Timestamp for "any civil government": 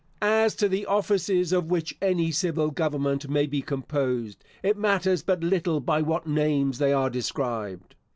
2.01-3.29